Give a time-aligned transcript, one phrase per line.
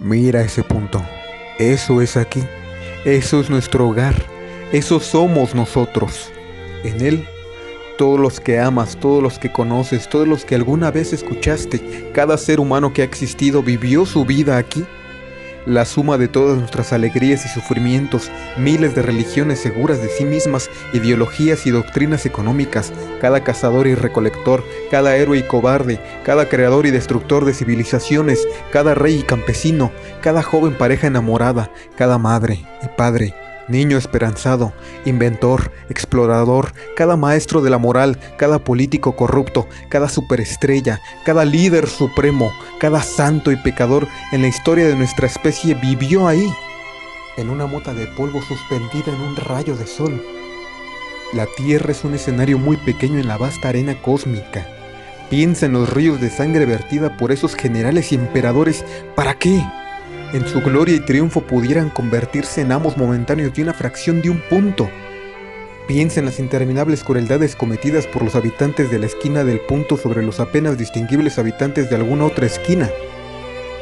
[0.00, 1.02] Mira ese punto.
[1.58, 2.42] Eso es aquí.
[3.04, 4.14] Eso es nuestro hogar.
[4.72, 6.32] Eso somos nosotros.
[6.84, 7.28] En él,
[7.98, 12.38] todos los que amas, todos los que conoces, todos los que alguna vez escuchaste, cada
[12.38, 14.86] ser humano que ha existido vivió su vida aquí
[15.70, 20.68] la suma de todas nuestras alegrías y sufrimientos, miles de religiones seguras de sí mismas,
[20.92, 26.90] ideologías y doctrinas económicas, cada cazador y recolector, cada héroe y cobarde, cada creador y
[26.90, 33.34] destructor de civilizaciones, cada rey y campesino, cada joven pareja enamorada, cada madre y padre,
[33.70, 34.72] niño esperanzado,
[35.04, 42.52] inventor, explorador, cada maestro de la moral, cada político corrupto, cada superestrella, cada líder supremo,
[42.78, 46.52] cada santo y pecador en la historia de nuestra especie vivió ahí,
[47.36, 50.22] en una mota de polvo suspendida en un rayo de sol.
[51.32, 54.66] La Tierra es un escenario muy pequeño en la vasta arena cósmica.
[55.30, 58.84] Piensa en los ríos de sangre vertida por esos generales y emperadores.
[59.14, 59.64] ¿Para qué?
[60.32, 64.40] En su gloria y triunfo pudieran convertirse en amos momentáneos de una fracción de un
[64.48, 64.88] punto.
[65.88, 70.22] Piensa en las interminables crueldades cometidas por los habitantes de la esquina del punto sobre
[70.22, 72.88] los apenas distinguibles habitantes de alguna otra esquina.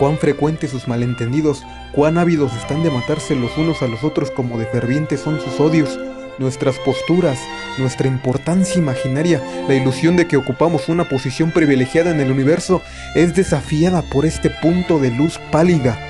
[0.00, 4.58] Cuán frecuentes sus malentendidos, cuán ávidos están de matarse los unos a los otros como
[4.58, 6.00] de fervientes son sus odios,
[6.38, 7.38] nuestras posturas,
[7.78, 12.82] nuestra importancia imaginaria, la ilusión de que ocupamos una posición privilegiada en el universo,
[13.14, 16.08] es desafiada por este punto de luz pálida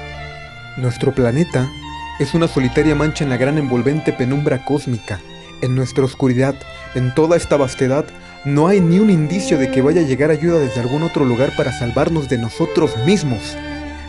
[0.76, 1.70] nuestro planeta
[2.18, 5.20] es una solitaria mancha en la gran envolvente penumbra cósmica.
[5.60, 6.54] En nuestra oscuridad,
[6.94, 8.06] en toda esta vastedad,
[8.44, 11.54] no hay ni un indicio de que vaya a llegar ayuda desde algún otro lugar
[11.56, 13.56] para salvarnos de nosotros mismos.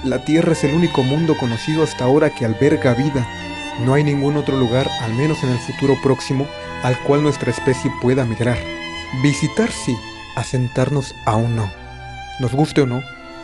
[0.03, 3.27] La Tierra es el único mundo conocido hasta ahora que alberga vida.
[3.85, 6.47] No hay ningún otro lugar, al menos en el futuro próximo,
[6.83, 8.57] al cual nuestra especie pueda migrar.
[9.21, 9.95] Visitar sí,
[10.35, 11.71] asentarnos aún no.
[12.39, 13.03] Nos guste o no,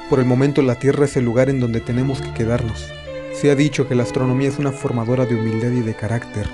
[0.10, 2.92] por el momento la Tierra es el lugar en donde tenemos que quedarnos.
[3.40, 6.50] Se ha dicho que la astronomía es una formadora de humildad y de carácter.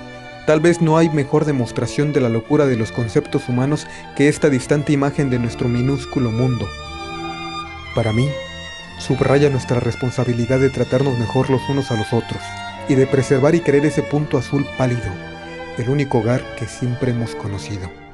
[0.46, 4.50] Tal vez no hay mejor demostración de la locura de los conceptos humanos que esta
[4.50, 6.68] distante imagen de nuestro minúsculo mundo.
[7.96, 8.28] Para mí,
[9.00, 12.40] subraya nuestra responsabilidad de tratarnos mejor los unos a los otros
[12.88, 15.10] y de preservar y querer ese punto azul pálido,
[15.78, 18.05] el único hogar que siempre hemos conocido.